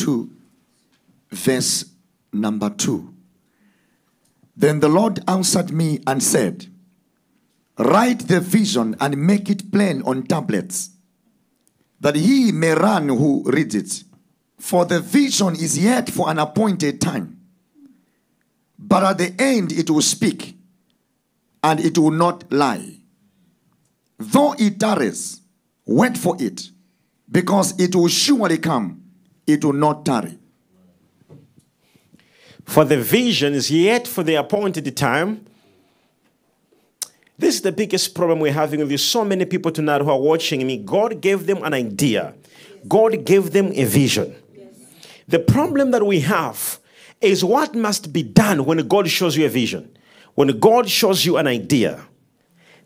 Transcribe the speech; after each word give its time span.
2, 0.00 0.30
verse 1.30 1.84
number 2.32 2.70
2. 2.70 3.14
Then 4.56 4.80
the 4.80 4.88
Lord 4.88 5.20
answered 5.28 5.72
me 5.72 6.00
and 6.06 6.22
said, 6.22 6.66
Write 7.78 8.28
the 8.28 8.40
vision 8.40 8.96
and 9.00 9.16
make 9.26 9.48
it 9.50 9.70
plain 9.70 10.02
on 10.02 10.24
tablets, 10.24 10.90
that 12.00 12.16
he 12.16 12.50
may 12.52 12.72
run 12.72 13.08
who 13.08 13.42
reads 13.46 13.74
it. 13.74 14.04
For 14.58 14.84
the 14.84 15.00
vision 15.00 15.54
is 15.54 15.78
yet 15.78 16.10
for 16.10 16.28
an 16.30 16.38
appointed 16.38 17.00
time. 17.00 17.40
But 18.78 19.02
at 19.02 19.18
the 19.18 19.34
end 19.38 19.72
it 19.72 19.90
will 19.90 20.02
speak, 20.02 20.56
and 21.62 21.80
it 21.80 21.96
will 21.98 22.10
not 22.10 22.50
lie. 22.50 22.96
Though 24.18 24.54
it 24.58 24.78
tarries, 24.80 25.40
wait 25.86 26.16
for 26.18 26.36
it, 26.38 26.70
because 27.30 27.78
it 27.80 27.94
will 27.94 28.08
surely 28.08 28.58
come, 28.58 28.99
it 29.52 29.64
will 29.64 29.72
not 29.72 30.04
tarry. 30.04 30.38
For 32.64 32.84
the 32.84 32.98
vision 32.98 33.54
is 33.54 33.70
yet 33.70 34.06
for 34.06 34.22
the 34.22 34.36
appointed 34.36 34.96
time. 34.96 35.44
This 37.36 37.56
is 37.56 37.62
the 37.62 37.72
biggest 37.72 38.14
problem 38.14 38.38
we're 38.38 38.52
having 38.52 38.80
with 38.80 38.90
you. 38.90 38.98
so 38.98 39.24
many 39.24 39.44
people 39.44 39.72
tonight 39.72 40.02
who 40.02 40.10
are 40.10 40.20
watching 40.20 40.66
me. 40.66 40.76
God 40.76 41.20
gave 41.20 41.46
them 41.46 41.64
an 41.64 41.74
idea, 41.74 42.34
God 42.86 43.24
gave 43.24 43.50
them 43.50 43.72
a 43.74 43.84
vision. 43.84 44.34
The 45.26 45.38
problem 45.38 45.90
that 45.92 46.04
we 46.04 46.20
have 46.20 46.78
is 47.20 47.44
what 47.44 47.74
must 47.74 48.12
be 48.12 48.22
done 48.22 48.64
when 48.64 48.86
God 48.88 49.08
shows 49.08 49.36
you 49.36 49.46
a 49.46 49.48
vision, 49.48 49.90
when 50.34 50.58
God 50.58 50.88
shows 50.88 51.24
you 51.24 51.36
an 51.36 51.46
idea. 51.46 52.04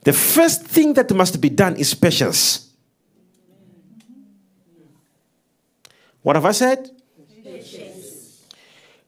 The 0.04 0.12
first 0.12 0.64
thing 0.66 0.94
that 0.94 1.12
must 1.14 1.40
be 1.40 1.48
done 1.48 1.76
is 1.76 1.94
patience. 1.94 2.63
What 6.24 6.36
have 6.36 6.46
I 6.46 6.52
said? 6.52 6.90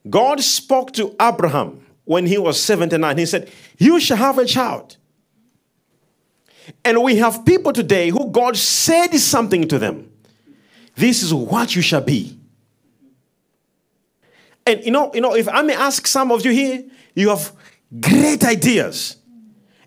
God 0.08 0.40
spoke 0.42 0.92
to 0.92 1.16
Abraham 1.20 1.84
when 2.04 2.26
he 2.26 2.36
was 2.36 2.60
79. 2.60 3.16
He 3.16 3.24
said, 3.24 3.50
You 3.78 3.98
shall 3.98 4.18
have 4.18 4.36
a 4.36 4.45
child. 4.45 4.98
And 6.84 7.02
we 7.02 7.16
have 7.16 7.46
people 7.46 7.73
today 7.73 8.10
who 8.10 8.30
God 8.30 8.54
said 8.56 9.14
something 9.14 9.66
to 9.68 9.78
them. 9.78 10.12
This 10.95 11.23
is 11.23 11.32
what 11.32 11.74
you 11.74 11.80
shall 11.80 12.02
be. 12.02 12.38
And 14.66 14.84
you 14.84 14.90
know, 14.90 15.10
you 15.14 15.23
know, 15.23 15.34
if 15.34 15.48
I 15.48 15.62
may 15.62 15.74
ask 15.74 16.06
some 16.06 16.30
of 16.30 16.45
you 16.45 16.51
here, 16.51 16.84
you 17.14 17.30
have 17.30 17.51
great 17.98 18.45
ideas. 18.45 19.16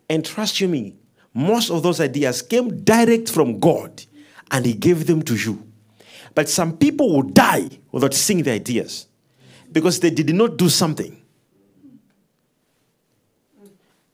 And 0.09 0.25
trust 0.25 0.59
you 0.59 0.67
me, 0.67 0.95
most 1.35 1.69
of 1.69 1.83
those 1.83 2.01
ideas 2.01 2.41
came 2.41 2.83
direct 2.83 3.29
from 3.29 3.59
God 3.59 4.03
and 4.49 4.65
He 4.65 4.73
gave 4.73 5.05
them 5.05 5.21
to 5.23 5.35
you. 5.35 5.68
But 6.39 6.47
some 6.47 6.77
people 6.77 7.13
will 7.13 7.23
die 7.23 7.67
without 7.91 8.13
seeing 8.13 8.43
the 8.43 8.51
ideas 8.51 9.07
because 9.73 9.99
they 9.99 10.09
did 10.09 10.33
not 10.33 10.55
do 10.55 10.69
something. 10.69 11.21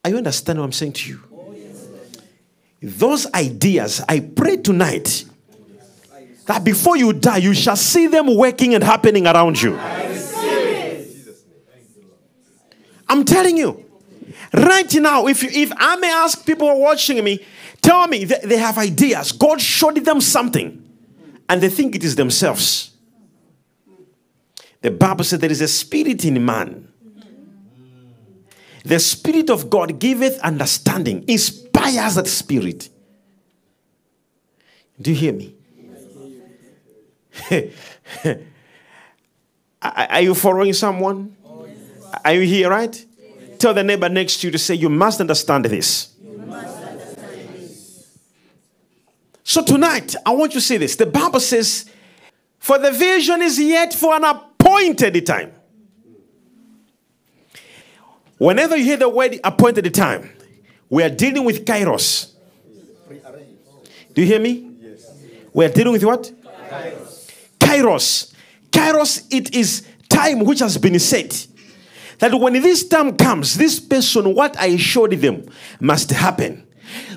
Are 0.03 0.09
you 0.09 0.17
understand 0.17 0.57
what 0.57 0.65
I'm 0.65 0.71
saying 0.71 0.93
to 0.93 1.09
you? 1.09 1.21
Those 2.81 3.31
ideas, 3.31 4.03
I 4.09 4.21
pray 4.21 4.57
tonight 4.57 5.25
that 6.47 6.63
before 6.63 6.97
you 6.97 7.13
die, 7.13 7.37
you 7.37 7.53
shall 7.53 7.75
see 7.75 8.07
them 8.07 8.35
working 8.35 8.73
and 8.73 8.83
happening 8.83 9.27
around 9.27 9.61
you. 9.61 9.77
I'm 13.07 13.23
telling 13.23 13.55
you. 13.55 13.85
Right 14.51 14.91
now, 14.95 15.27
if, 15.27 15.43
you, 15.43 15.49
if 15.51 15.71
I 15.77 15.95
may 15.97 16.11
ask 16.11 16.43
people 16.43 16.81
watching 16.81 17.23
me, 17.23 17.45
tell 17.83 18.07
me 18.07 18.25
they, 18.25 18.39
they 18.43 18.57
have 18.57 18.79
ideas. 18.79 19.31
God 19.31 19.61
showed 19.61 20.03
them 20.03 20.19
something 20.19 20.84
and 21.47 21.61
they 21.61 21.69
think 21.69 21.95
it 21.95 22.03
is 22.03 22.15
themselves. 22.15 22.91
The 24.81 24.91
Bible 24.91 25.23
said 25.23 25.41
there 25.41 25.51
is 25.51 25.61
a 25.61 25.67
spirit 25.67 26.25
in 26.25 26.43
man. 26.45 26.89
The 28.83 28.99
spirit 28.99 29.49
of 29.49 29.69
God 29.69 29.99
giveth 29.99 30.39
understanding, 30.41 31.25
inspires 31.27 32.15
that 32.15 32.27
spirit. 32.27 32.89
Do 35.01 35.11
you 35.11 35.17
hear 35.17 35.33
me? 35.33 35.55
Are 39.81 40.21
you 40.21 40.35
following 40.35 40.73
someone? 40.73 41.35
Are 42.23 42.33
you 42.33 42.41
here, 42.41 42.69
right? 42.69 43.05
Tell 43.57 43.73
the 43.73 43.83
neighbor 43.83 44.07
next 44.09 44.41
to 44.41 44.47
you 44.47 44.51
to 44.51 44.57
say, 44.57 44.75
You 44.75 44.89
must 44.89 45.19
understand 45.19 45.65
this. 45.65 46.14
So 49.47 49.63
tonight, 49.63 50.15
I 50.25 50.31
want 50.31 50.55
you 50.55 50.59
to 50.59 50.65
see 50.65 50.77
this. 50.77 50.95
The 50.95 51.05
Bible 51.05 51.39
says, 51.39 51.85
For 52.57 52.79
the 52.79 52.91
vision 52.91 53.43
is 53.43 53.59
yet 53.59 53.93
for 53.93 54.15
an 54.15 54.23
appointed 54.23 55.23
time. 55.23 55.53
Whenever 58.39 58.75
you 58.75 58.83
hear 58.83 58.97
the 58.97 59.07
word 59.07 59.39
appointed 59.43 59.93
time, 59.93 60.31
we 60.89 61.03
are 61.03 61.11
dealing 61.11 61.45
with 61.45 61.63
kairos. 61.63 62.33
Do 64.15 64.21
you 64.21 64.27
hear 64.27 64.39
me? 64.39 64.71
We 65.53 65.63
are 65.65 65.69
dealing 65.69 65.93
with 65.93 66.03
what? 66.03 66.31
Kairos. 66.69 67.31
Kairos. 67.59 68.33
Kairos, 68.71 69.27
it 69.29 69.53
is 69.53 69.87
time 70.09 70.39
which 70.39 70.59
has 70.59 70.79
been 70.79 70.97
set. 70.97 71.45
That 72.17 72.33
when 72.33 72.53
this 72.53 72.87
time 72.87 73.15
comes, 73.15 73.55
this 73.55 73.79
person, 73.79 74.33
what 74.33 74.57
I 74.57 74.75
showed 74.77 75.11
them, 75.11 75.47
must 75.79 76.09
happen. 76.09 76.64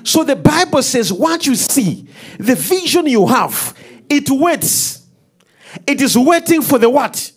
So 0.03 0.23
the 0.23 0.35
Bible 0.35 0.81
says, 0.83 1.11
what 1.11 1.45
you 1.45 1.55
see, 1.55 2.07
the 2.37 2.55
vision 2.55 3.05
you 3.07 3.27
have, 3.27 3.77
it 4.09 4.29
waits. 4.29 5.05
It 5.85 6.01
is 6.01 6.17
waiting 6.17 6.61
for 6.61 6.79
the 6.79 6.89
what? 6.89 7.31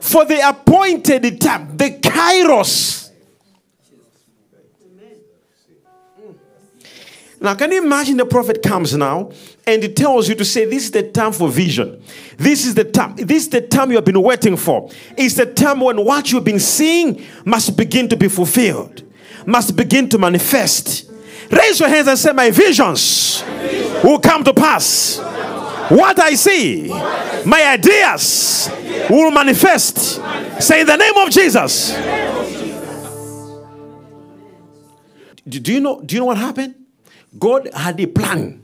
For 0.00 0.24
the 0.24 0.48
appointed 0.48 1.40
time, 1.40 1.76
the 1.76 1.90
kairos. 1.90 3.06
Now, 7.38 7.54
can 7.54 7.70
you 7.70 7.82
imagine 7.82 8.16
the 8.16 8.24
prophet 8.24 8.62
comes 8.62 8.94
now 8.94 9.30
and 9.66 9.82
he 9.82 9.92
tells 9.92 10.28
you 10.28 10.34
to 10.36 10.44
say, 10.44 10.64
This 10.64 10.84
is 10.84 10.90
the 10.90 11.10
time 11.10 11.32
for 11.32 11.48
vision. 11.48 12.02
This 12.36 12.64
is 12.64 12.74
the 12.74 12.84
time. 12.84 13.14
This 13.16 13.44
is 13.44 13.48
the 13.50 13.60
time 13.60 13.90
you 13.90 13.96
have 13.96 14.04
been 14.04 14.22
waiting 14.22 14.56
for. 14.56 14.90
It's 15.16 15.34
the 15.34 15.46
time 15.46 15.80
when 15.80 16.02
what 16.04 16.32
you've 16.32 16.44
been 16.44 16.60
seeing 16.60 17.24
must 17.44 17.76
begin 17.76 18.08
to 18.08 18.16
be 18.16 18.28
fulfilled, 18.28 19.02
must 19.44 19.76
begin 19.76 20.08
to 20.08 20.18
manifest. 20.18 21.10
Raise 21.50 21.80
your 21.80 21.88
hands 21.88 22.08
and 22.08 22.18
say, 22.18 22.32
My 22.32 22.50
visions 22.50 23.42
will 24.02 24.18
come 24.18 24.42
to 24.44 24.52
pass. 24.52 25.18
What 25.88 26.18
I 26.18 26.34
see, 26.34 26.88
my 27.44 27.62
ideas 27.64 28.70
will 29.08 29.30
manifest. 29.30 30.20
Say, 30.60 30.80
In 30.80 30.86
the 30.86 30.96
name 30.96 31.16
of 31.16 31.30
Jesus. 31.30 31.92
Do 35.48 35.72
you 35.72 35.80
know, 35.80 36.02
do 36.02 36.16
you 36.16 36.20
know 36.20 36.26
what 36.26 36.38
happened? 36.38 36.74
God 37.38 37.68
had 37.72 38.00
a 38.00 38.06
plan. 38.06 38.62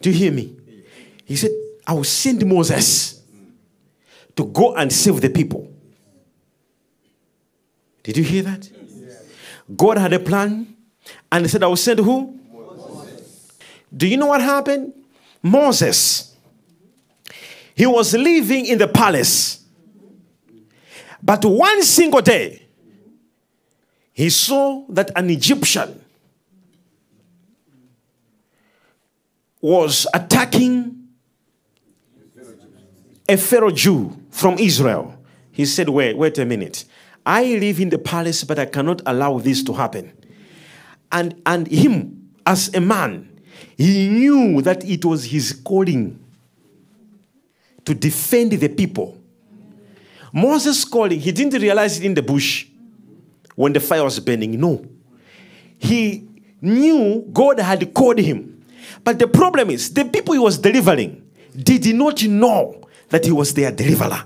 Do 0.00 0.10
you 0.10 0.16
hear 0.16 0.32
me? 0.32 0.56
He 1.24 1.34
said, 1.34 1.50
I 1.86 1.94
will 1.94 2.04
send 2.04 2.46
Moses 2.46 3.22
to 4.36 4.44
go 4.44 4.74
and 4.76 4.92
save 4.92 5.20
the 5.20 5.30
people. 5.30 5.68
Did 8.04 8.16
you 8.16 8.24
hear 8.24 8.42
that? 8.44 8.70
God 9.76 9.98
had 9.98 10.12
a 10.12 10.18
plan 10.20 10.74
and 11.30 11.44
he 11.44 11.48
said, 11.48 11.62
I 11.62 11.66
will 11.66 11.76
send 11.76 12.00
who? 12.00 12.38
Moses. 12.52 13.52
Do 13.94 14.06
you 14.06 14.16
know 14.16 14.26
what 14.26 14.40
happened? 14.40 14.92
Moses. 15.42 16.36
He 17.74 17.86
was 17.86 18.14
living 18.14 18.66
in 18.66 18.78
the 18.78 18.88
palace. 18.88 19.64
But 21.22 21.44
one 21.44 21.82
single 21.82 22.20
day, 22.20 22.66
he 24.12 24.30
saw 24.30 24.84
that 24.88 25.10
an 25.14 25.30
Egyptian 25.30 26.04
was 29.60 30.06
attacking 30.14 31.08
a 33.28 33.36
Pharaoh 33.36 33.70
Jew 33.70 34.16
from 34.30 34.58
Israel. 34.58 35.14
He 35.52 35.66
said, 35.66 35.88
Wait, 35.88 36.16
wait 36.16 36.38
a 36.38 36.44
minute. 36.44 36.84
I 37.26 37.44
live 37.44 37.78
in 37.78 37.90
the 37.90 37.98
palace, 37.98 38.42
but 38.42 38.58
I 38.58 38.64
cannot 38.64 39.02
allow 39.04 39.38
this 39.38 39.62
to 39.64 39.72
happen. 39.74 40.12
And, 41.10 41.40
and 41.46 41.66
him, 41.66 42.30
as 42.46 42.74
a 42.74 42.80
man, 42.80 43.40
he 43.76 44.08
knew 44.08 44.62
that 44.62 44.84
it 44.84 45.04
was 45.04 45.24
his 45.24 45.52
calling 45.52 46.18
to 47.84 47.94
defend 47.94 48.52
the 48.52 48.68
people. 48.68 49.18
Moses' 50.32 50.84
calling, 50.84 51.18
he 51.18 51.32
didn't 51.32 51.60
realize 51.60 51.98
it 51.98 52.04
in 52.04 52.14
the 52.14 52.22
bush 52.22 52.66
when 53.54 53.72
the 53.72 53.80
fire 53.80 54.04
was 54.04 54.20
burning. 54.20 54.60
No. 54.60 54.84
He 55.78 56.28
knew 56.60 57.26
God 57.32 57.60
had 57.60 57.94
called 57.94 58.18
him 58.18 58.58
but 59.04 59.18
the 59.18 59.26
problem 59.26 59.70
is, 59.70 59.92
the 59.92 60.04
people 60.04 60.34
he 60.34 60.40
was 60.40 60.58
delivering 60.58 61.26
did 61.56 61.94
not 61.94 62.22
know 62.24 62.82
that 63.08 63.24
he 63.24 63.32
was 63.32 63.54
their 63.54 63.72
deliverer. 63.72 64.24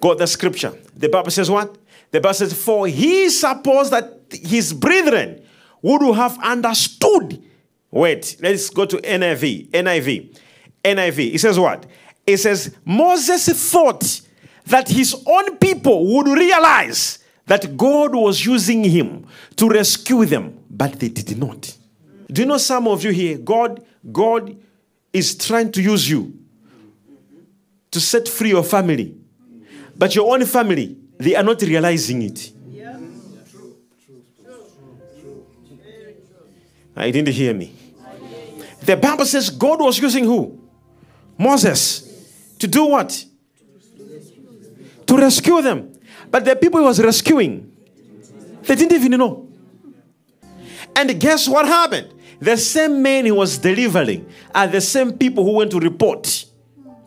Got 0.00 0.18
the 0.18 0.26
scripture. 0.26 0.74
The 0.96 1.08
Bible 1.08 1.30
says 1.30 1.50
what? 1.50 1.76
The 2.10 2.20
Bible 2.20 2.34
says, 2.34 2.52
For 2.52 2.86
he 2.86 3.30
supposed 3.30 3.92
that 3.92 4.13
his 4.30 4.72
brethren 4.72 5.44
would 5.82 6.14
have 6.14 6.38
understood. 6.42 7.42
Wait, 7.90 8.36
let's 8.40 8.70
go 8.70 8.84
to 8.86 8.96
NIV. 8.96 9.70
NIV. 9.70 10.38
NIV. 10.82 11.34
It 11.34 11.38
says 11.38 11.58
what? 11.58 11.86
It 12.26 12.38
says 12.38 12.74
Moses 12.84 13.70
thought 13.70 14.20
that 14.66 14.88
his 14.88 15.14
own 15.26 15.58
people 15.58 16.14
would 16.14 16.26
realize 16.26 17.18
that 17.46 17.76
God 17.76 18.14
was 18.14 18.44
using 18.44 18.82
him 18.82 19.26
to 19.56 19.68
rescue 19.68 20.24
them, 20.24 20.58
but 20.70 20.98
they 20.98 21.08
did 21.08 21.38
not. 21.38 21.76
Do 22.30 22.42
you 22.42 22.46
know 22.46 22.56
some 22.56 22.88
of 22.88 23.04
you 23.04 23.10
here? 23.10 23.38
God, 23.38 23.84
God 24.10 24.56
is 25.12 25.36
trying 25.36 25.70
to 25.72 25.82
use 25.82 26.08
you 26.08 26.32
to 27.90 28.00
set 28.00 28.26
free 28.26 28.48
your 28.48 28.64
family, 28.64 29.14
but 29.96 30.14
your 30.14 30.32
own 30.32 30.44
family, 30.46 30.96
they 31.18 31.36
are 31.36 31.44
not 31.44 31.60
realizing 31.62 32.22
it. 32.22 32.53
I 36.96 37.10
didn't 37.10 37.32
hear 37.32 37.54
me. 37.54 37.74
The 38.82 38.96
Bible 38.96 39.26
says 39.26 39.50
God 39.50 39.80
was 39.80 39.98
using 39.98 40.24
who? 40.24 40.60
Moses. 41.38 42.56
To 42.58 42.68
do 42.68 42.86
what? 42.86 43.24
To 45.06 45.16
rescue 45.16 45.62
them. 45.62 45.92
But 46.30 46.44
the 46.44 46.56
people 46.56 46.80
he 46.80 46.86
was 46.86 47.00
rescuing, 47.02 47.72
they 48.62 48.74
didn't 48.74 48.92
even 48.92 49.18
know. 49.18 49.48
And 50.96 51.18
guess 51.20 51.48
what 51.48 51.66
happened? 51.66 52.12
The 52.40 52.56
same 52.56 53.02
men 53.02 53.24
he 53.24 53.32
was 53.32 53.58
delivering 53.58 54.26
are 54.54 54.66
the 54.66 54.80
same 54.80 55.12
people 55.12 55.44
who 55.44 55.52
went 55.52 55.70
to 55.72 55.80
report 55.80 56.44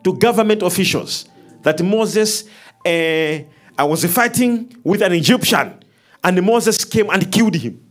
to 0.04 0.14
government 0.14 0.62
officials 0.62 1.28
that 1.62 1.82
Moses 1.82 2.44
uh, 2.84 3.38
was 3.86 4.04
fighting 4.06 4.74
with 4.82 5.02
an 5.02 5.12
Egyptian 5.12 5.74
and 6.24 6.42
Moses 6.42 6.84
came 6.84 7.10
and 7.10 7.30
killed 7.30 7.54
him. 7.56 7.87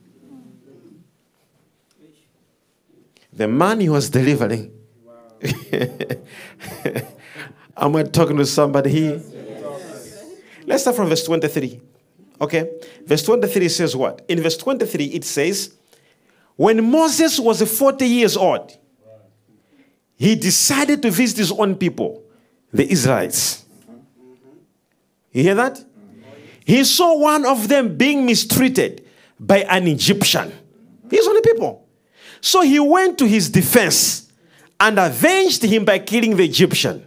The 3.38 3.48
man 3.48 3.80
he 3.80 3.88
was 3.88 4.10
delivering. 4.10 4.72
Am 7.78 7.96
I 7.96 8.02
talking 8.02 8.36
to 8.38 8.46
somebody 8.48 8.90
here? 8.90 9.22
Let's 10.66 10.82
start 10.82 10.96
from 10.96 11.08
verse 11.08 11.24
23. 11.24 11.80
Okay? 12.42 12.80
Verse 13.06 13.22
23 13.22 13.70
says 13.70 13.96
what? 13.96 14.26
In 14.28 14.42
verse 14.42 14.58
23, 14.58 15.06
it 15.06 15.24
says, 15.24 15.76
When 16.56 16.84
Moses 16.90 17.40
was 17.40 17.62
40 17.62 18.08
years 18.08 18.36
old, 18.36 18.76
he 20.16 20.34
decided 20.34 21.04
to 21.04 21.12
visit 21.12 21.38
his 21.38 21.52
own 21.52 21.76
people, 21.76 22.24
the 22.74 22.92
Israelites. 22.92 23.66
You 25.32 25.44
hear 25.44 25.54
that? 25.54 25.86
He 26.66 26.84
saw 26.84 27.16
one 27.20 27.46
of 27.46 27.68
them 27.68 27.98
being 27.98 28.26
mistreated 28.26 29.06
by 29.40 29.60
an 29.60 29.88
Egyptian. 29.88 30.52
His 31.12 31.28
only 31.28 31.42
people. 31.42 31.87
So 32.42 32.62
he 32.62 32.80
went 32.80 33.18
to 33.20 33.28
his 33.28 33.50
defense 33.50 34.32
and 34.80 35.00
avenged 35.00 35.64
him 35.64 35.86
by 35.86 36.00
killing 36.00 36.36
the 36.36 36.44
Egyptian. 36.44 37.06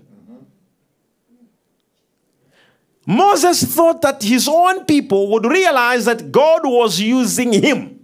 Moses 3.07 3.65
thought 3.65 4.03
that 4.03 4.23
his 4.23 4.47
own 4.47 4.85
people 4.85 5.29
would 5.33 5.45
realize 5.45 6.05
that 6.05 6.31
God 6.31 6.63
was 6.65 7.01
using 7.01 7.53
him 7.53 8.01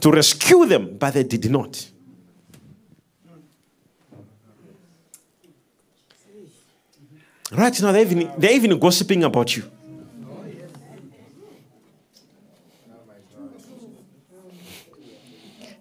to 0.00 0.10
rescue 0.10 0.66
them, 0.66 0.96
but 0.98 1.14
they 1.14 1.22
did 1.22 1.50
not. 1.50 1.88
Right 7.52 7.82
now, 7.82 7.92
they're 7.92 8.02
even, 8.02 8.32
they're 8.38 8.52
even 8.52 8.78
gossiping 8.78 9.22
about 9.24 9.56
you. 9.56 9.70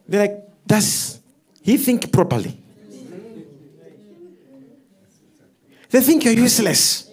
They're 0.07 0.27
like, 0.27 0.50
does 0.71 1.19
he 1.61 1.77
think 1.77 2.11
properly? 2.11 2.57
They 5.89 6.01
think 6.01 6.23
you're 6.23 6.33
useless 6.33 7.11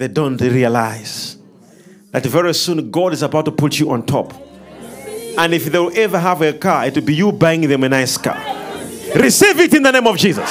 they 0.00 0.08
don't 0.08 0.40
realize 0.40 1.36
that 2.10 2.24
very 2.24 2.54
soon 2.54 2.90
God 2.90 3.12
is 3.12 3.22
about 3.22 3.44
to 3.44 3.52
put 3.52 3.78
you 3.78 3.90
on 3.90 4.06
top. 4.06 4.32
And 5.36 5.52
if 5.52 5.66
they'll 5.66 5.92
ever 5.94 6.18
have 6.18 6.40
a 6.40 6.54
car, 6.54 6.86
it 6.86 6.94
will 6.94 7.02
be 7.02 7.14
you 7.14 7.30
buying 7.32 7.68
them 7.68 7.84
a 7.84 7.88
nice 7.88 8.16
car. 8.16 8.38
Receive 9.14 9.60
it 9.60 9.74
in 9.74 9.82
the 9.82 9.90
name 9.92 10.06
of 10.06 10.16
Jesus. 10.16 10.48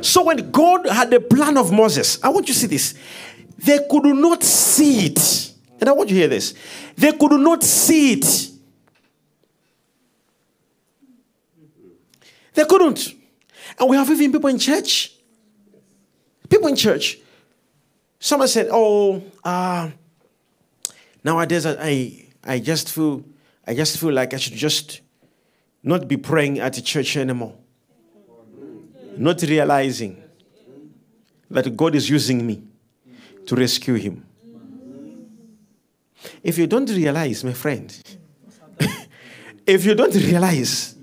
So 0.00 0.24
when 0.24 0.50
God 0.50 0.88
had 0.88 1.10
the 1.10 1.20
plan 1.20 1.56
of 1.56 1.70
Moses, 1.70 2.18
I 2.24 2.28
want 2.28 2.48
you 2.48 2.54
to 2.54 2.60
see 2.60 2.66
this. 2.66 2.94
They 3.56 3.78
could 3.88 4.06
not 4.06 4.42
see 4.42 5.06
it. 5.06 5.52
And 5.80 5.88
I 5.88 5.92
want 5.92 6.10
you 6.10 6.16
to 6.16 6.20
hear 6.22 6.28
this. 6.28 6.54
They 6.96 7.12
could 7.12 7.32
not 7.40 7.62
see 7.62 8.14
it. 8.14 8.50
They 12.54 12.64
couldn't. 12.64 13.14
And 13.78 13.90
we 13.90 13.96
have 13.96 14.10
even 14.10 14.32
people 14.32 14.50
in 14.50 14.58
church 14.58 15.14
People 16.48 16.68
in 16.68 16.76
church, 16.76 17.18
someone 18.20 18.48
said, 18.48 18.68
"Oh, 18.70 19.22
uh, 19.42 19.90
nowadays 21.22 21.66
I, 21.66 22.26
I 22.44 22.58
just 22.58 22.90
feel, 22.92 23.24
I 23.66 23.74
just 23.74 23.98
feel 23.98 24.12
like 24.12 24.34
I 24.34 24.36
should 24.36 24.54
just 24.54 25.00
not 25.82 26.06
be 26.06 26.16
praying 26.16 26.60
at 26.60 26.74
the 26.74 26.82
church 26.82 27.16
anymore, 27.16 27.56
not 29.16 29.42
realizing 29.42 30.22
that 31.50 31.76
God 31.76 31.94
is 31.94 32.10
using 32.10 32.46
me 32.46 32.62
to 33.46 33.56
rescue 33.56 33.94
him." 33.94 34.26
If 36.42 36.58
you 36.58 36.66
don't 36.66 36.88
realize, 36.88 37.42
my 37.42 37.52
friend, 37.52 38.16
if 39.66 39.84
you 39.84 39.94
don't 39.94 40.14
realize, 40.14 40.94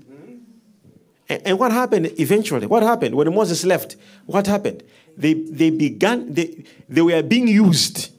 and, 1.32 1.46
and 1.46 1.58
what 1.58 1.72
happened 1.72 2.12
eventually? 2.18 2.66
What 2.66 2.82
happened 2.82 3.14
when 3.14 3.32
Moses 3.34 3.64
left? 3.64 3.96
What 4.26 4.46
happened? 4.46 4.82
they, 5.16 5.34
they 5.34 5.70
began, 5.70 6.32
they, 6.32 6.64
they 6.88 7.02
were 7.02 7.22
being 7.22 7.48
used 7.48 8.10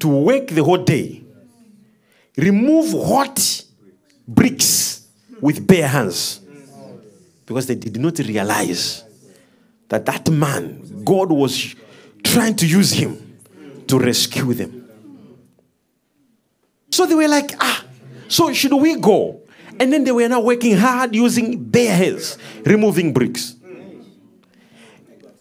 to 0.00 0.08
work 0.08 0.48
the 0.48 0.62
whole 0.62 0.82
day, 0.82 1.22
remove 2.36 2.92
hot 3.06 3.64
bricks 4.26 5.06
with 5.40 5.66
bare 5.66 5.88
hands 5.88 6.40
because 7.46 7.66
they 7.66 7.74
did 7.74 7.96
not 7.98 8.18
realize 8.18 9.04
that 9.88 10.04
that 10.06 10.28
man, 10.30 11.02
God 11.04 11.30
was 11.30 11.74
trying 12.24 12.56
to 12.56 12.66
use 12.66 12.90
him 12.92 13.38
to 13.86 13.98
rescue 13.98 14.52
them. 14.52 14.88
So 16.90 17.06
they 17.06 17.14
were 17.14 17.28
like, 17.28 17.52
ah, 17.60 17.84
so 18.28 18.52
should 18.52 18.72
we 18.72 18.96
go? 18.96 19.40
And 19.78 19.92
then 19.92 20.04
they 20.04 20.12
were 20.12 20.28
now 20.28 20.40
working 20.40 20.76
hard 20.76 21.14
using 21.14 21.62
bare 21.62 21.94
hands, 21.94 22.38
removing 22.64 23.12
bricks. 23.12 23.56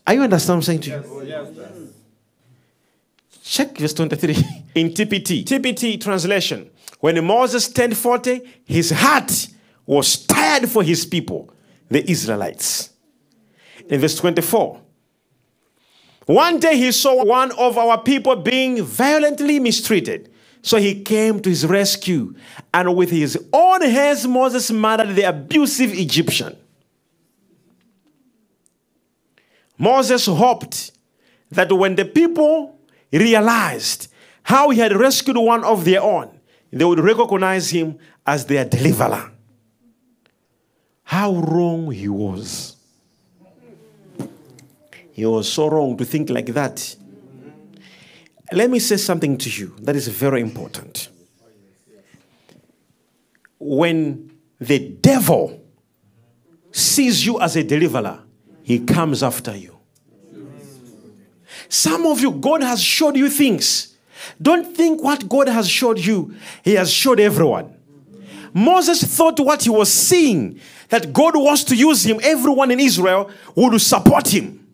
Are 0.07 0.13
you 0.13 0.21
understand 0.21 0.57
what 0.57 0.57
I'm 0.57 0.61
saying 0.63 0.81
to 0.81 0.89
you? 0.91 1.93
Check 3.43 3.77
verse 3.77 3.93
23 3.93 4.33
in 4.75 4.89
TPT. 4.89 5.43
TPT 5.43 6.01
translation. 6.01 6.69
When 6.99 7.23
Moses 7.23 7.67
turned 7.69 7.95
40, 7.95 8.41
his 8.65 8.91
heart 8.91 9.47
was 9.85 10.25
tired 10.25 10.69
for 10.69 10.83
his 10.83 11.05
people, 11.05 11.53
the 11.89 12.09
Israelites. 12.09 12.91
In 13.87 14.01
verse 14.01 14.15
24, 14.15 14.81
one 16.25 16.59
day 16.59 16.75
he 16.77 16.91
saw 16.91 17.23
one 17.23 17.51
of 17.51 17.77
our 17.77 18.01
people 18.01 18.35
being 18.35 18.83
violently 18.83 19.59
mistreated. 19.59 20.31
So 20.65 20.77
he 20.79 21.03
came 21.03 21.41
to 21.41 21.49
his 21.49 21.63
rescue, 21.63 22.33
and 22.73 22.95
with 22.95 23.11
his 23.11 23.37
own 23.53 23.83
hands, 23.83 24.25
Moses 24.25 24.71
murdered 24.71 25.15
the 25.15 25.21
abusive 25.21 25.93
Egyptian. 25.93 26.57
Moses 29.77 30.25
hoped 30.25 30.91
that 31.51 31.71
when 31.71 31.95
the 31.95 32.03
people 32.03 32.79
realized 33.11 34.07
how 34.41 34.71
he 34.71 34.79
had 34.79 34.95
rescued 34.95 35.37
one 35.37 35.63
of 35.63 35.85
their 35.85 36.01
own, 36.01 36.31
they 36.71 36.83
would 36.83 36.99
recognize 36.99 37.69
him 37.69 37.99
as 38.25 38.47
their 38.47 38.65
deliverer. 38.65 39.31
How 41.03 41.35
wrong 41.35 41.91
he 41.91 42.07
was. 42.07 42.75
He 45.11 45.27
was 45.27 45.47
so 45.47 45.69
wrong 45.69 45.95
to 45.97 46.05
think 46.05 46.31
like 46.31 46.47
that. 46.47 46.95
Let 48.51 48.69
me 48.69 48.79
say 48.79 48.97
something 48.97 49.37
to 49.39 49.49
you 49.49 49.75
that 49.81 49.95
is 49.95 50.07
very 50.07 50.41
important. 50.41 51.09
When 53.57 54.31
the 54.59 54.79
devil 54.79 55.61
sees 56.71 57.25
you 57.25 57.39
as 57.39 57.55
a 57.55 57.63
deliverer, 57.63 58.19
he 58.63 58.79
comes 58.79 59.23
after 59.23 59.55
you. 59.55 59.77
Some 61.69 62.05
of 62.05 62.19
you, 62.19 62.31
God 62.31 62.61
has 62.61 62.81
showed 62.81 63.15
you 63.15 63.29
things. 63.29 63.95
Don't 64.41 64.75
think 64.75 65.03
what 65.03 65.27
God 65.27 65.47
has 65.47 65.69
showed 65.69 65.99
you, 65.99 66.35
He 66.63 66.73
has 66.73 66.91
showed 66.91 67.19
everyone. 67.19 67.75
Moses 68.53 69.03
thought 69.03 69.39
what 69.41 69.63
he 69.63 69.69
was 69.69 69.91
seeing, 69.91 70.61
that 70.87 71.11
God 71.11 71.35
wants 71.35 71.65
to 71.65 71.75
use 71.75 72.05
him, 72.05 72.21
everyone 72.23 72.71
in 72.71 72.79
Israel 72.79 73.29
would 73.53 73.81
support 73.81 74.29
him. 74.29 74.65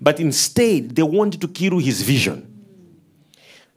But 0.00 0.18
instead, 0.18 0.96
they 0.96 1.04
wanted 1.04 1.40
to 1.42 1.48
kill 1.48 1.78
his 1.78 2.02
vision. 2.02 2.49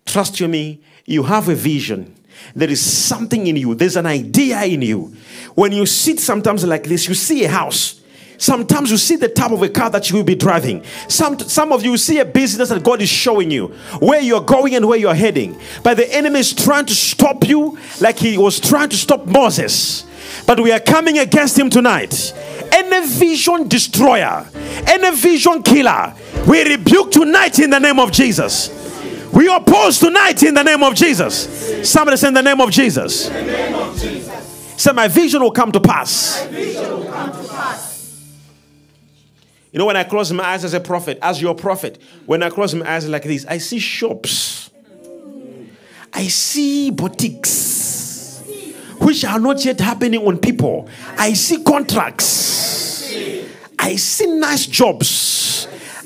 Trust 0.05 0.39
you 0.39 0.47
me, 0.47 0.81
you 1.05 1.23
have 1.23 1.49
a 1.49 1.55
vision. 1.55 2.15
There 2.55 2.69
is 2.69 2.81
something 2.81 3.47
in 3.47 3.55
you, 3.55 3.75
there's 3.75 3.95
an 3.95 4.05
idea 4.05 4.63
in 4.63 4.81
you. 4.81 5.15
when 5.55 5.71
you 5.71 5.85
sit 5.85 6.19
sometimes 6.19 6.65
like 6.65 6.83
this, 6.83 7.07
you 7.07 7.13
see 7.13 7.45
a 7.45 7.49
house. 7.49 8.01
Sometimes 8.37 8.91
you 8.91 8.97
see 8.97 9.15
the 9.15 9.29
type 9.29 9.51
of 9.51 9.61
a 9.61 9.69
car 9.69 9.89
that 9.91 10.09
you 10.09 10.17
will 10.17 10.23
be 10.23 10.35
driving. 10.35 10.83
Some, 11.07 11.39
some 11.39 11.71
of 11.71 11.85
you 11.85 11.95
see 11.97 12.19
a 12.19 12.25
business 12.25 12.69
that 12.69 12.83
God 12.83 13.01
is 13.01 13.07
showing 13.07 13.51
you 13.51 13.67
where 13.99 14.21
you're 14.21 14.41
going 14.41 14.75
and 14.75 14.85
where 14.87 14.97
you're 14.97 15.13
heading. 15.13 15.57
But 15.81 15.97
the 15.97 16.13
enemy 16.13 16.39
is 16.39 16.53
trying 16.53 16.85
to 16.87 16.95
stop 16.95 17.47
you 17.47 17.77
like 18.01 18.17
he 18.17 18.37
was 18.37 18.59
trying 18.59 18.89
to 18.89 18.97
stop 18.97 19.25
Moses. 19.27 20.05
But 20.45 20.59
we 20.59 20.71
are 20.71 20.79
coming 20.79 21.19
against 21.19 21.57
him 21.57 21.69
tonight. 21.69 22.33
Any 22.71 23.07
vision 23.07 23.67
destroyer, 23.67 24.45
any 24.87 25.15
vision 25.15 25.63
killer, 25.63 26.13
we 26.47 26.63
rebuke 26.63 27.11
tonight 27.11 27.59
in 27.59 27.69
the 27.69 27.79
name 27.79 27.99
of 27.99 28.11
Jesus. 28.11 28.82
We 29.33 29.53
oppose 29.53 29.99
tonight 29.99 30.43
in 30.43 30.53
the 30.53 30.63
name 30.63 30.83
of 30.83 30.93
Jesus. 30.93 31.89
Somebody 31.89 32.17
say 32.17 32.27
in 32.27 32.35
the 32.35 32.41
name 32.41 32.61
of 32.61 32.69
Jesus. 32.69 33.31
Say 34.77 34.91
my 34.91 35.07
vision 35.07 35.41
will 35.41 35.51
come 35.51 35.71
to 35.71 35.79
pass. 35.79 36.47
You 39.71 39.79
know, 39.79 39.85
when 39.85 39.97
I 39.97 40.03
close 40.03 40.31
my 40.31 40.43
eyes 40.43 40.63
as 40.63 40.75
a 40.75 40.79
prophet, 40.79 41.17
as 41.19 41.41
your 41.41 41.55
prophet, 41.55 41.99
when 42.27 42.43
I 42.43 42.51
close 42.51 42.75
my 42.75 42.87
eyes 42.95 43.09
like 43.09 43.23
this, 43.23 43.43
I 43.47 43.57
see 43.57 43.79
shops. 43.79 44.69
I 46.13 46.27
see 46.27 46.91
boutiques, 46.91 48.43
which 48.99 49.25
are 49.25 49.39
not 49.39 49.65
yet 49.65 49.79
happening 49.79 50.27
on 50.27 50.37
people. 50.37 50.87
I 51.17 51.33
see 51.33 51.63
contracts. 51.63 53.11
I 53.79 53.95
see 53.95 54.27
nice 54.27 54.67
jobs. 54.67 55.42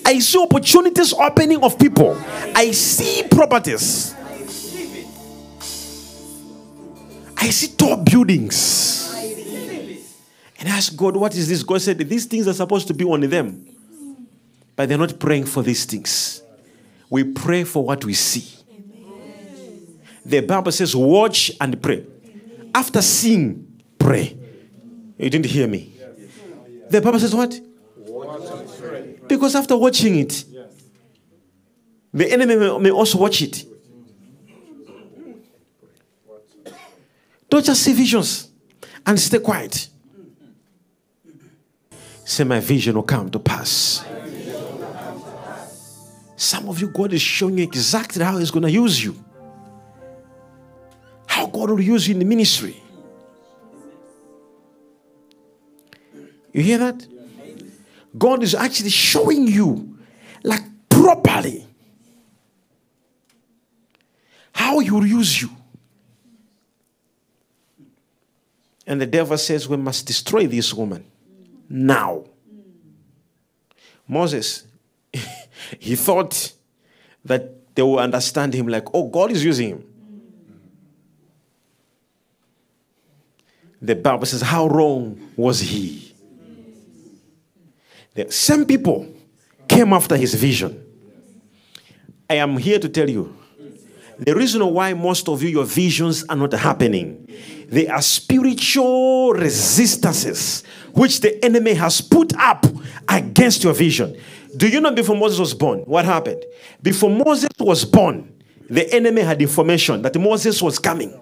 I 0.07 0.19
see 0.19 0.41
opportunities 0.41 1.11
opening 1.11 1.61
of 1.61 1.77
people. 1.77 2.17
I 2.55 2.71
see 2.71 3.27
properties. 3.29 4.15
I 7.35 7.49
see 7.49 7.75
tall 7.75 7.97
buildings. 7.97 9.13
And 10.59 10.69
I 10.69 10.77
asked 10.77 10.95
God, 10.95 11.17
what 11.17 11.35
is 11.35 11.49
this? 11.49 11.61
God 11.61 11.81
said, 11.81 11.97
these 11.97 12.25
things 12.25 12.47
are 12.47 12.53
supposed 12.53 12.87
to 12.87 12.93
be 12.93 13.03
on 13.03 13.19
them. 13.19 13.67
But 14.77 14.87
they're 14.87 14.97
not 14.97 15.19
praying 15.19 15.43
for 15.43 15.61
these 15.61 15.83
things. 15.83 16.41
We 17.09 17.25
pray 17.25 17.65
for 17.65 17.83
what 17.83 18.05
we 18.05 18.13
see. 18.13 18.63
The 20.25 20.39
Bible 20.39 20.71
says, 20.71 20.95
watch 20.95 21.51
and 21.59 21.83
pray. 21.83 22.05
After 22.73 23.01
seeing, 23.01 23.83
pray. 23.99 24.37
You 25.17 25.29
didn't 25.29 25.47
hear 25.47 25.67
me. 25.67 25.99
The 26.89 27.01
Bible 27.01 27.19
says 27.19 27.35
what? 27.35 27.59
Because 29.27 29.55
after 29.55 29.75
watching 29.75 30.19
it, 30.19 30.45
the 32.13 32.31
enemy 32.31 32.55
may, 32.79 32.91
also 32.91 33.17
watch 33.17 33.41
it. 33.41 33.65
Don't 37.49 37.63
just 37.63 37.81
see 37.81 37.93
visions 37.93 38.49
and 39.05 39.19
stay 39.19 39.39
quiet. 39.39 39.89
Say, 42.25 42.43
My 42.43 42.59
vision 42.59 42.95
will 42.95 43.03
come 43.03 43.29
to 43.31 43.39
pass. 43.39 44.03
Some 46.35 46.69
of 46.69 46.79
you, 46.79 46.89
God 46.89 47.13
is 47.13 47.21
showing 47.21 47.57
you 47.57 47.63
exactly 47.63 48.23
how 48.23 48.37
He's 48.37 48.51
going 48.51 48.63
to 48.63 48.71
use 48.71 49.03
you. 49.03 49.15
How 51.25 51.47
God 51.47 51.69
will 51.71 51.81
use 51.81 52.07
you 52.07 52.13
in 52.13 52.19
the 52.19 52.25
ministry. 52.25 52.81
You 56.53 56.61
hear 56.61 56.77
that? 56.79 57.16
God 58.15 58.43
is 58.43 58.53
actually 58.53 58.89
showing 58.89 59.47
you, 59.47 59.97
like 60.43 60.61
properly, 60.89 61.65
how 64.51 64.79
He 64.79 64.91
will 64.91 65.05
use 65.05 65.41
you. 65.41 65.49
And 68.85 69.01
the 69.01 69.05
devil 69.05 69.37
says, 69.37 69.67
We 69.67 69.77
must 69.77 70.05
destroy 70.05 70.47
this 70.47 70.73
woman 70.73 71.05
now. 71.69 72.25
Moses, 74.07 74.65
he 75.79 75.95
thought 75.95 76.53
that 77.25 77.75
they 77.75 77.81
will 77.81 77.99
understand 77.99 78.53
him 78.53 78.67
like, 78.67 78.87
oh, 78.93 79.07
God 79.07 79.31
is 79.31 79.43
using 79.43 79.69
him. 79.69 79.83
The 83.81 83.95
Bible 83.95 84.25
says, 84.25 84.41
how 84.41 84.67
wrong 84.67 85.31
was 85.35 85.59
he? 85.59 86.06
The 88.17 88.31
same 88.31 88.65
people 88.65 89.07
came 89.67 89.93
after 89.93 90.17
his 90.17 90.33
vision. 90.33 90.83
I 92.27 92.33
am 92.35 92.57
here 92.57 92.79
to 92.79 92.89
tell 92.89 93.07
you 93.07 93.37
the 94.17 94.33
reason 94.33 94.65
why 94.73 94.95
most 94.95 95.29
of 95.29 95.43
you, 95.43 95.49
your 95.49 95.65
visions 95.65 96.25
are 96.27 96.35
not 96.35 96.51
happening, 96.53 97.27
they 97.69 97.87
are 97.87 98.01
spiritual 98.01 99.33
resistances 99.33 100.63
which 100.93 101.21
the 101.21 101.45
enemy 101.45 101.75
has 101.75 102.01
put 102.01 102.35
up 102.37 102.65
against 103.07 103.63
your 103.63 103.73
vision. 103.73 104.19
Do 104.55 104.67
you 104.67 104.81
know 104.81 104.89
before 104.89 105.15
Moses 105.15 105.37
was 105.37 105.53
born, 105.53 105.81
what 105.81 106.03
happened? 106.03 106.43
Before 106.81 107.11
Moses 107.11 107.49
was 107.59 107.85
born, 107.85 108.33
the 108.67 108.91
enemy 108.91 109.21
had 109.21 109.39
information 109.43 110.01
that 110.01 110.19
Moses 110.19 110.59
was 110.59 110.79
coming. 110.79 111.13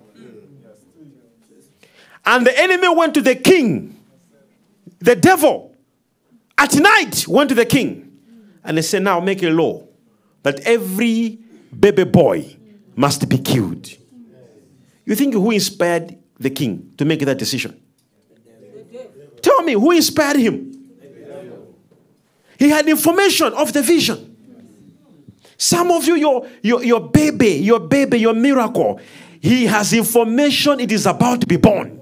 And 2.25 2.48
the 2.48 2.58
enemy 2.58 2.88
went 2.96 3.14
to 3.16 3.22
the 3.22 3.36
king, 3.36 4.00
the 5.00 5.18
devil, 5.18 5.75
at 6.58 6.76
night 6.76 7.28
went 7.28 7.50
to 7.50 7.56
the 7.56 7.66
king. 7.66 8.02
And 8.64 8.78
they 8.78 8.82
said, 8.82 9.04
Now 9.04 9.20
make 9.20 9.44
a 9.44 9.50
law 9.50 9.88
that 10.44 10.60
every 10.62 11.40
baby 11.78 12.04
boy 12.04 12.58
must 12.96 13.28
be 13.30 13.38
killed. 13.38 13.90
You 15.06 15.16
think 15.16 15.34
who 15.34 15.52
inspired 15.52 16.18
the 16.40 16.50
king 16.50 16.94
to 16.98 17.06
make 17.06 17.20
that 17.20 17.38
decision? 17.38 17.80
Tell 19.42 19.62
me, 19.62 19.74
who 19.74 19.92
inspired 19.92 20.38
him? 20.38 20.72
He 22.58 22.70
had 22.70 22.88
information 22.88 23.54
of 23.54 23.74
the 23.74 23.82
vision. 23.84 24.36
Some 25.58 25.92
of 25.92 26.06
you, 26.08 26.16
your, 26.16 26.48
your, 26.64 26.84
your 26.84 27.00
baby, 27.00 27.50
your 27.50 27.80
baby, 27.80 28.20
your 28.20 28.34
miracle, 28.34 29.00
he 29.40 29.66
has 29.68 29.94
information 29.94 30.80
it 30.80 30.92
is 30.92 31.06
about 31.06 31.42
to 31.42 31.48
be 31.48 31.58
born. 31.58 32.02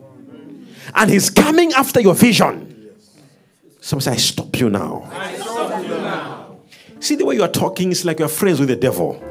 And 0.96 1.10
he's 1.10 1.30
coming 1.30 1.74
after 1.74 2.00
your 2.00 2.16
vision. 2.16 2.73
Some 3.84 4.00
say, 4.00 4.12
I 4.12 4.16
stop 4.16 4.58
you 4.58 4.70
now. 4.70 5.12
Stop 5.36 5.84
you 5.84 5.90
now. 5.90 6.58
See 7.02 7.16
the 7.16 7.26
way 7.26 7.36
you 7.36 7.44
are 7.44 7.50
talking, 7.50 7.92
it's 7.92 8.06
like 8.06 8.20
you're 8.20 8.30
friends 8.30 8.62
with 8.62 8.70
the 8.70 8.78
devil. 8.78 9.22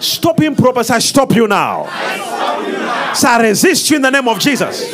Stop 0.00 0.40
him 0.40 0.56
proper. 0.56 0.82
Say, 0.82 0.94
I 0.94 0.98
stop 0.98 1.32
you 1.32 1.46
now. 1.46 1.86
Stop 1.86 2.66
you 2.66 2.72
now. 2.72 3.12
Say, 3.14 3.28
I 3.28 3.40
resist 3.42 3.88
you 3.88 3.96
in 3.96 4.02
the 4.02 4.10
name 4.10 4.26
of 4.26 4.40
Jesus. 4.40 4.90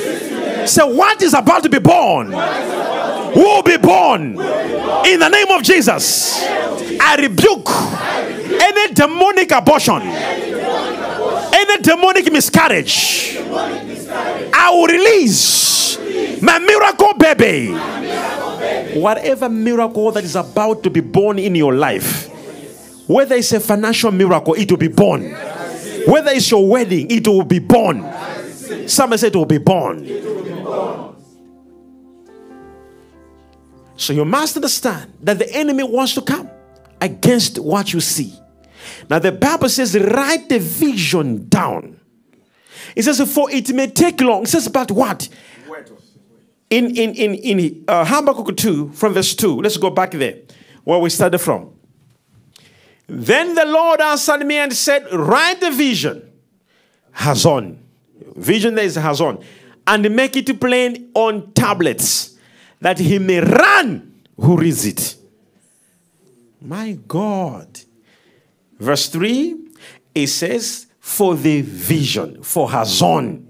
Say, 0.70 0.82
what 0.82 1.22
is 1.22 1.32
about 1.32 1.62
to 1.62 1.70
be 1.70 1.78
born? 1.78 2.26
Who 2.26 3.40
will 3.40 3.62
be 3.62 3.78
born 3.78 4.32
in 4.32 5.18
the 5.18 5.30
name 5.30 5.50
of 5.50 5.62
Jesus. 5.62 6.42
I 7.00 7.16
rebuke 7.22 7.70
any 7.70 8.92
demonic 8.92 9.50
abortion, 9.50 10.02
any 10.02 11.80
demonic 11.80 12.30
miscarriage. 12.30 13.38
I 13.40 14.70
will 14.74 14.88
release 14.88 15.98
my 16.42 16.58
miracle 16.58 17.14
baby. 17.14 17.74
Whatever 18.94 19.48
miracle 19.48 20.10
that 20.12 20.24
is 20.24 20.36
about 20.36 20.82
to 20.82 20.90
be 20.90 21.00
born 21.00 21.38
in 21.38 21.54
your 21.54 21.74
life 21.74 22.28
whether 23.08 23.36
it's 23.36 23.52
a 23.52 23.60
financial 23.60 24.12
miracle, 24.12 24.52
it 24.54 24.70
will 24.70 24.78
be 24.78 24.88
born. 24.88 25.32
Whether 26.06 26.30
it's 26.32 26.50
your 26.50 26.68
wedding, 26.68 27.10
it 27.10 27.26
will 27.26 27.42
be 27.42 27.58
born. 27.58 28.02
Some 28.86 29.16
say 29.16 29.28
it 29.28 29.36
will 29.36 29.46
be 29.46 29.58
born. 29.58 30.06
So 33.96 34.12
you 34.12 34.24
must 34.24 34.56
understand 34.56 35.14
that 35.22 35.38
the 35.38 35.50
enemy 35.54 35.82
wants 35.82 36.14
to 36.14 36.22
come 36.22 36.50
against 37.00 37.58
what 37.58 37.92
you 37.94 38.00
see. 38.00 38.32
Now 39.08 39.18
the 39.18 39.32
Bible 39.32 39.70
says, 39.70 39.98
write 39.98 40.48
the 40.50 40.58
vision 40.58 41.48
down. 41.48 41.98
It 42.94 43.04
says, 43.04 43.20
for 43.32 43.50
it 43.50 43.72
may 43.72 43.86
take 43.86 44.20
long. 44.20 44.42
It 44.42 44.48
says 44.48 44.68
but 44.68 44.90
what? 44.90 45.28
In 46.70 46.96
in 46.96 47.14
in 47.14 47.34
in 47.34 47.84
uh, 47.88 48.04
Habakkuk 48.04 48.56
2 48.56 48.92
from 48.92 49.14
verse 49.14 49.34
2. 49.34 49.62
Let's 49.62 49.76
go 49.76 49.90
back 49.90 50.10
there 50.10 50.38
where 50.84 50.98
we 50.98 51.10
started 51.10 51.38
from. 51.38 51.72
Then 53.06 53.54
the 53.54 53.64
Lord 53.64 54.00
answered 54.00 54.44
me 54.46 54.56
and 54.56 54.72
said, 54.72 55.10
Write 55.12 55.60
the 55.60 55.70
vision, 55.70 56.30
Hazon. 57.14 57.78
Vision 58.36 58.74
there 58.74 58.84
is 58.84 58.96
Hazon. 58.96 59.42
And 59.86 60.14
make 60.14 60.36
it 60.36 60.60
plain 60.60 61.10
on 61.14 61.52
tablets, 61.52 62.36
that 62.80 62.98
he 62.98 63.18
may 63.18 63.40
run 63.40 64.22
who 64.38 64.58
reads 64.58 64.84
it. 64.84 65.16
My 66.60 66.98
God. 67.08 67.80
Verse 68.78 69.08
3, 69.08 69.56
it 70.14 70.26
says, 70.26 70.86
For 71.00 71.34
the 71.34 71.62
vision, 71.62 72.42
for 72.42 72.68
Hazon, 72.68 73.47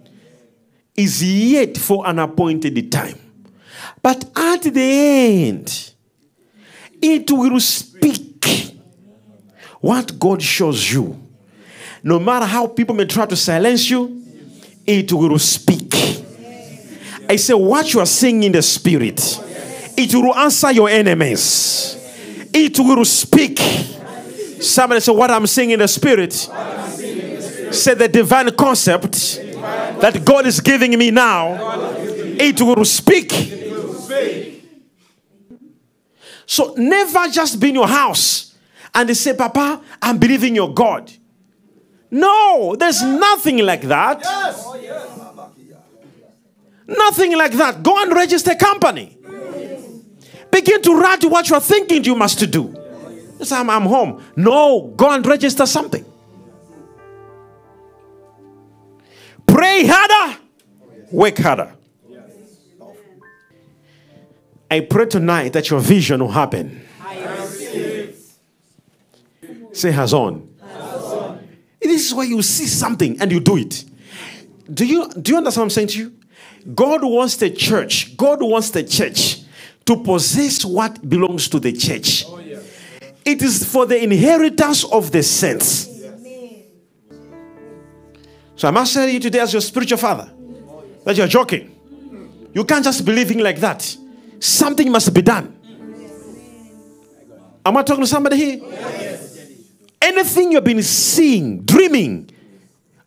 is 0.98 1.22
yet 1.22 1.76
for 1.76 2.04
an 2.08 2.18
appointed 2.18 2.90
time. 2.90 3.16
But 4.02 4.24
at 4.36 4.62
the 4.62 4.82
end, 5.48 5.92
it 7.00 7.30
will 7.30 7.60
speak 7.60 8.74
what 9.80 10.18
God 10.18 10.42
shows 10.42 10.90
you, 10.90 11.16
no 12.02 12.18
matter 12.18 12.46
how 12.46 12.66
people 12.66 12.96
may 12.96 13.04
try 13.04 13.26
to 13.26 13.36
silence 13.36 13.88
you, 13.88 14.24
it 14.84 15.12
will 15.12 15.38
speak. 15.38 15.94
I 17.28 17.36
say, 17.36 17.54
what 17.54 17.94
you 17.94 18.00
are 18.00 18.06
saying 18.06 18.42
in 18.42 18.50
the 18.50 18.62
spirit, 18.62 19.20
it 19.96 20.12
will 20.12 20.34
answer 20.34 20.72
your 20.72 20.88
enemies. 20.88 21.96
It 22.52 22.76
will 22.76 23.04
speak. 23.04 23.60
Somebody 24.60 25.00
say, 25.00 25.12
what 25.12 25.30
I'm 25.30 25.46
saying 25.46 25.70
in 25.70 25.78
the 25.78 25.86
spirit. 25.86 26.32
Say 26.32 27.94
the 27.94 28.08
divine 28.08 28.50
concept 28.56 29.44
that 30.00 30.24
God 30.24 30.46
is 30.46 30.60
giving 30.60 30.96
me 30.98 31.10
now. 31.10 31.56
It 32.40 32.60
will 32.60 32.84
speak. 32.84 33.32
So 36.46 36.74
never 36.76 37.28
just 37.28 37.60
be 37.60 37.68
in 37.68 37.74
your 37.74 37.88
house 37.88 38.56
and 38.94 39.08
they 39.08 39.14
say, 39.14 39.34
Papa, 39.34 39.82
I'm 40.00 40.18
believing 40.18 40.54
your 40.54 40.72
God. 40.72 41.12
No, 42.10 42.74
there's 42.78 43.02
nothing 43.02 43.58
like 43.58 43.82
that. 43.82 44.22
Nothing 46.86 47.36
like 47.36 47.52
that. 47.52 47.82
Go 47.82 48.02
and 48.02 48.12
register 48.12 48.52
a 48.52 48.56
company. 48.56 49.18
Begin 50.50 50.80
to 50.82 50.94
write 50.98 51.22
what 51.24 51.50
you're 51.50 51.60
thinking 51.60 52.02
you 52.04 52.14
must 52.14 52.50
do. 52.50 52.74
Yes, 53.38 53.52
I'm, 53.52 53.68
I'm 53.68 53.82
home. 53.82 54.24
No, 54.34 54.92
go 54.96 55.10
and 55.10 55.24
register 55.26 55.66
something. 55.66 56.04
Pray 59.68 59.86
harder, 59.86 60.38
work 61.12 61.36
harder. 61.36 61.70
I 64.70 64.80
pray 64.80 65.04
tonight 65.04 65.52
that 65.52 65.68
your 65.68 65.80
vision 65.80 66.20
will 66.20 66.30
happen. 66.30 66.86
Say 69.72 69.92
Hazon. 69.92 70.48
This 71.80 72.06
is 72.06 72.14
where 72.14 72.26
you 72.26 72.40
see 72.40 72.66
something 72.66 73.20
and 73.20 73.30
you 73.30 73.40
do 73.40 73.58
it. 73.58 73.84
Do 74.72 74.86
you 74.86 75.10
do 75.10 75.32
you 75.32 75.36
understand 75.36 75.60
what 75.60 75.64
I'm 75.64 75.70
saying 75.70 75.88
to 75.88 75.98
you? 75.98 76.14
God 76.74 77.04
wants 77.04 77.36
the 77.36 77.50
church, 77.50 78.16
God 78.16 78.40
wants 78.40 78.70
the 78.70 78.84
church 78.84 79.42
to 79.84 79.96
possess 80.02 80.64
what 80.64 81.06
belongs 81.06 81.46
to 81.50 81.60
the 81.60 81.72
church. 81.74 82.24
Oh, 82.26 82.38
it 83.22 83.42
is 83.42 83.70
for 83.70 83.84
the 83.84 84.02
inheritance 84.02 84.84
of 84.84 85.12
the 85.12 85.22
saints. 85.22 85.97
So 88.58 88.66
I'm 88.66 88.76
asking 88.76 89.10
you 89.10 89.20
today 89.20 89.38
as 89.38 89.52
your 89.52 89.62
spiritual 89.62 89.98
father 89.98 90.28
that 91.04 91.16
you're 91.16 91.28
joking. 91.28 91.76
You 92.52 92.64
can't 92.64 92.84
just 92.84 93.04
be 93.06 93.12
living 93.12 93.38
like 93.38 93.60
that. 93.60 93.96
Something 94.40 94.90
must 94.90 95.14
be 95.14 95.22
done. 95.22 95.56
Am 97.64 97.76
I 97.76 97.82
talking 97.84 98.02
to 98.02 98.06
somebody 98.08 98.36
here? 98.36 98.60
Anything 100.02 100.50
you've 100.50 100.64
been 100.64 100.82
seeing, 100.82 101.62
dreaming, 101.62 102.30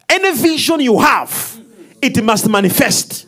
any 0.08 0.34
vision 0.38 0.80
you 0.80 0.98
have, 1.00 1.60
it 2.02 2.24
must 2.24 2.48
manifest. 2.48 3.28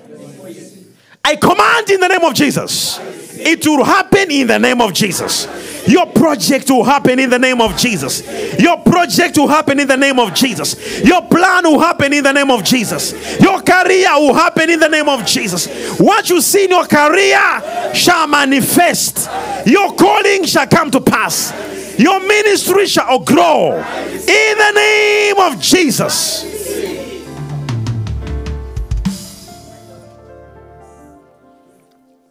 I 1.25 1.35
command 1.35 1.89
in 1.89 1.99
the 1.99 2.07
name 2.07 2.23
of 2.23 2.33
Jesus. 2.33 2.99
It 3.37 3.67
will 3.67 3.83
happen 3.83 4.31
in 4.31 4.47
the 4.47 4.59
name 4.59 4.79
of 4.79 4.93
Jesus. 4.93 5.45
Your 5.87 6.05
project 6.07 6.69
will 6.69 6.83
happen 6.83 7.19
in 7.19 7.29
the 7.29 7.39
name 7.39 7.61
of 7.61 7.77
Jesus. 7.77 8.23
Your 8.59 8.77
project 8.77 9.37
will 9.37 9.47
happen 9.47 9.79
in 9.79 9.87
the 9.87 9.97
name 9.97 10.19
of 10.19 10.33
Jesus. 10.33 11.03
Your 11.03 11.21
plan 11.23 11.65
will 11.65 11.79
happen 11.79 12.13
in 12.13 12.23
the 12.23 12.31
name 12.31 12.49
of 12.49 12.63
Jesus. 12.63 13.39
Your 13.39 13.61
career 13.61 14.07
will 14.15 14.33
happen 14.33 14.69
in 14.69 14.79
the 14.79 14.87
name 14.87 15.09
of 15.09 15.25
Jesus. 15.25 15.99
What 15.99 16.29
you 16.29 16.41
see 16.41 16.65
in 16.65 16.71
your 16.71 16.85
career 16.85 17.93
shall 17.93 18.27
manifest. 18.27 19.29
Your 19.65 19.93
calling 19.95 20.45
shall 20.45 20.67
come 20.67 20.89
to 20.91 21.01
pass. 21.01 21.51
Your 21.99 22.19
ministry 22.25 22.87
shall 22.87 23.19
grow 23.19 23.73
in 23.77 24.57
the 24.57 24.71
name 24.75 25.37
of 25.37 25.59
Jesus. 25.59 26.51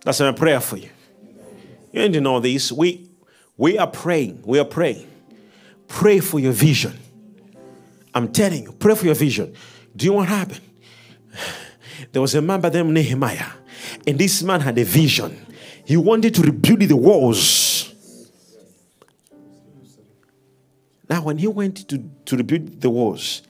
That's 0.05 0.19
my 0.19 0.33
prayer 0.33 0.61
for 0.61 0.79
you. 0.79 0.89
You 1.93 2.03
need 2.03 2.15
to 2.15 2.21
know 2.21 2.41
this. 2.41 2.73
We 2.73 3.12
we 3.57 3.79
are 3.79 3.87
praying. 3.87 4.43
We 4.45 4.59
are 4.59 4.65
praying. 4.65 5.09
Pray 5.89 6.21
for 6.21 6.41
your 6.41 6.53
vision. 6.53 6.99
I'm 8.15 8.33
telling 8.33 8.65
you, 8.65 8.73
pray 8.73 8.95
for 8.95 9.07
your 9.07 9.15
vision. 9.15 9.55
Do 9.95 10.07
you 10.07 10.13
know 10.13 10.19
what 10.19 10.29
happened? 10.29 10.61
There 12.11 12.21
was 12.21 12.35
a 12.35 12.43
man 12.43 12.61
by 12.61 12.69
the 12.69 12.83
name 12.83 12.93
Nehemiah, 12.93 13.53
and 14.07 14.19
this 14.19 14.43
man 14.43 14.61
had 14.61 14.77
a 14.77 14.85
vision. 14.85 15.47
He 15.85 15.97
wanted 15.97 16.35
to 16.35 16.43
rebuild 16.43 16.81
the 16.81 16.97
walls. 16.97 17.95
Now, 21.09 21.23
when 21.23 21.39
he 21.39 21.47
went 21.47 21.89
to, 21.89 21.99
to 22.25 22.37
rebuild 22.37 22.81
the 22.81 22.91
walls, 22.91 23.43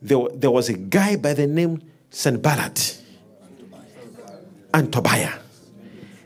there, 0.00 0.28
there 0.34 0.50
was 0.50 0.68
a 0.68 0.74
guy 0.74 1.16
by 1.16 1.34
the 1.34 1.46
name 1.46 1.82
Sanballat 2.10 3.02
and 4.72 4.92
Tobiah. 4.92 5.38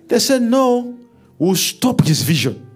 They 0.08 0.18
said, 0.18 0.42
No, 0.42 0.98
we'll 1.38 1.56
stop 1.56 2.04
his 2.04 2.22
vision. 2.22 2.71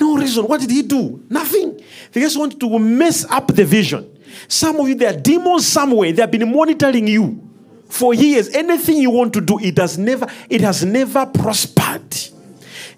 No 0.00 0.16
reason. 0.16 0.44
What 0.44 0.60
did 0.60 0.70
he 0.70 0.82
do? 0.82 1.24
Nothing. 1.28 1.80
They 2.12 2.20
just 2.20 2.38
want 2.38 2.58
to 2.60 2.78
mess 2.78 3.24
up 3.28 3.48
the 3.48 3.64
vision. 3.64 4.10
Some 4.48 4.80
of 4.80 4.88
you, 4.88 4.94
there 4.94 5.14
are 5.14 5.18
demons 5.18 5.66
somewhere. 5.66 6.12
They 6.12 6.20
have 6.20 6.30
been 6.30 6.50
monitoring 6.52 7.06
you 7.06 7.42
for 7.88 8.14
years. 8.14 8.48
Anything 8.50 8.98
you 8.98 9.10
want 9.10 9.32
to 9.34 9.40
do, 9.40 9.58
it 9.58 9.78
has 9.78 9.96
never, 9.98 10.26
it 10.48 10.60
has 10.60 10.84
never 10.84 11.26
prospered. 11.26 12.14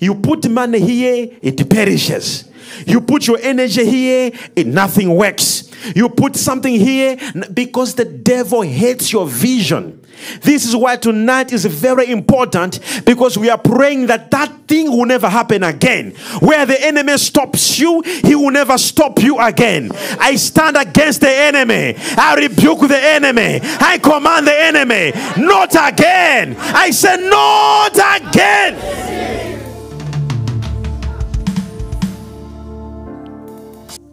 You 0.01 0.15
put 0.17 0.49
money 0.51 0.81
here, 0.81 1.37
it 1.41 1.69
perishes. 1.69 2.49
You 2.87 3.01
put 3.01 3.27
your 3.27 3.39
energy 3.41 3.85
here, 3.85 4.31
it 4.55 4.67
nothing 4.67 5.15
works. 5.15 5.68
You 5.95 6.09
put 6.09 6.37
something 6.37 6.75
here 6.75 7.17
because 7.53 7.95
the 7.95 8.05
devil 8.05 8.63
hates 8.63 9.13
your 9.13 9.27
vision. 9.27 10.05
This 10.43 10.67
is 10.67 10.75
why 10.75 10.97
tonight 10.97 11.53
is 11.53 11.65
very 11.65 12.11
important 12.11 12.81
because 13.05 13.39
we 13.39 13.51
are 13.51 13.59
praying 13.59 14.07
that 14.07 14.31
that 14.31 14.53
thing 14.67 14.91
will 14.91 15.07
never 15.07 15.29
happen 15.29 15.63
again. 15.63 16.13
Where 16.41 16.67
the 16.67 16.81
enemy 16.85 17.17
stops 17.19 17.79
you, 17.79 18.03
he 18.03 18.35
will 18.35 18.51
never 18.51 18.79
stop 18.79 19.23
you 19.23 19.39
again. 19.39 19.91
I 20.19 20.37
stand 20.37 20.77
against 20.77 21.21
the 21.21 21.31
enemy. 21.31 21.95
I 22.17 22.35
rebuke 22.35 22.89
the 22.89 23.01
enemy. 23.01 23.61
I 23.63 23.99
command 23.99 24.47
the 24.47 24.61
enemy, 24.61 25.13
not 25.37 25.71
again. 25.75 26.57
I 26.59 26.91
say, 26.91 27.29
not 27.29 27.95
again. 27.95 28.75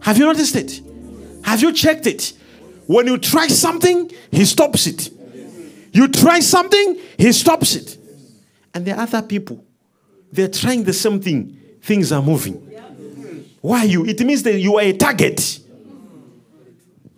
Have 0.01 0.19
you 0.19 0.25
noticed 0.25 0.56
it? 0.56 0.84
Have 1.45 1.62
you 1.62 1.71
checked 1.71 2.08
it? 2.08 2.34
When 2.88 3.05
you 3.05 3.19
try 3.19 3.47
something, 3.47 4.12
he 4.31 4.45
stops 4.45 4.88
it. 4.88 5.12
You 5.93 6.08
try 6.08 6.39
something, 6.39 6.99
he 7.17 7.31
stops 7.31 7.75
it. 7.75 7.97
And 8.73 8.84
the 8.84 8.99
other 8.99 9.21
people, 9.21 9.63
they're 10.31 10.49
trying 10.49 10.84
the 10.84 10.91
same 10.91 11.21
thing. 11.21 11.58
Things 11.81 12.12
are 12.12 12.21
moving. 12.21 12.55
Why 13.62 13.84
you? 13.84 14.05
It 14.05 14.19
means 14.21 14.41
that 14.43 14.60
you 14.60 14.77
are 14.77 14.81
a 14.81 14.93
target. 14.93 15.60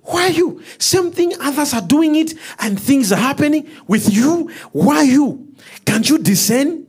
Why 0.02 0.28
you? 0.28 0.62
Same 0.78 1.12
thing, 1.12 1.34
others 1.40 1.74
are 1.74 1.82
doing 1.82 2.16
it 2.16 2.34
and 2.60 2.80
things 2.80 3.12
are 3.14 3.20
happening 3.20 3.70
with 3.88 4.14
you. 4.14 4.52
Why 4.74 5.04
you? 5.04 5.56
Can't 5.86 6.08
you 6.08 6.18
discern? 6.18 6.86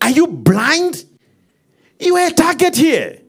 Are 0.00 0.10
you 0.10 0.28
blind? 0.28 1.04
You 1.98 2.16
are 2.16 2.28
a 2.28 2.30
target 2.30 2.76
here. 2.76 3.20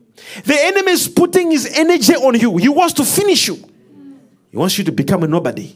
The 0.44 0.58
enemy 0.58 0.92
is 0.92 1.08
putting 1.08 1.52
his 1.52 1.66
energy 1.78 2.16
on 2.16 2.40
you. 2.40 2.58
He 2.58 2.70
wants 2.70 2.94
to 2.96 3.06
finish 3.06 3.48
you. 3.48 3.56
He 4.50 4.58
wants 4.58 4.78
you 4.78 4.84
to 4.86 4.92
become 4.92 5.24
a 5.24 5.28
nobody. 5.28 5.76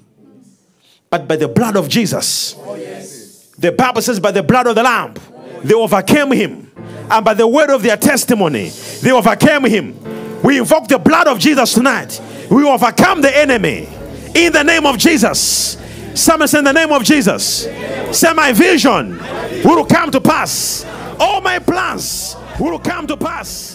But 1.10 1.28
by 1.28 1.36
the 1.36 1.48
blood 1.48 1.76
of 1.76 1.88
Jesus, 1.88 2.56
oh, 2.60 2.76
yes. 2.76 3.50
the 3.58 3.72
Bible 3.72 4.02
says, 4.02 4.20
by 4.20 4.32
the 4.32 4.44
blood 4.44 4.68
of 4.68 4.76
the 4.76 4.84
Lamb, 4.84 5.16
they 5.64 5.74
overcame 5.74 6.32
him. 6.32 6.72
And 7.10 7.24
by 7.24 7.34
the 7.34 7.48
word 7.48 7.70
of 7.70 7.84
their 7.84 7.98
testimony, 7.98 8.70
they 9.02 9.12
overcame 9.12 9.64
him. 9.66 10.42
We 10.42 10.58
invoke 10.58 10.88
the 10.88 11.00
blood 11.00 11.28
of 11.28 11.40
Jesus 11.40 11.74
tonight. 11.74 12.22
We 12.50 12.64
overcome 12.68 13.22
the 13.22 13.36
enemy 13.36 13.88
in 14.34 14.52
the 14.52 14.64
name 14.64 14.86
of 14.86 14.98
Jesus. 14.98 15.78
Someone 16.14 16.48
say, 16.48 16.60
in 16.60 16.66
the 16.66 16.74
name 16.74 16.92
of 16.92 17.04
Jesus. 17.04 17.68
Say, 18.12 18.34
my 18.34 18.52
vision 18.54 19.18
will 19.64 19.86
come 19.86 20.12
to 20.12 20.22
pass. 20.22 20.86
All 21.20 21.42
my 21.42 21.60
plans 21.60 22.36
will 22.60 22.80
come 22.80 23.08
to 23.08 23.18
pass 23.18 23.75